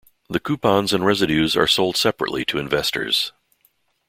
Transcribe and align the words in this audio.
The 0.31 0.39
coupons 0.39 0.93
and 0.93 1.05
residue 1.05 1.47
are 1.55 1.67
sold 1.67 1.95
separately 1.95 2.43
to 2.45 2.57
investors. 2.57 3.33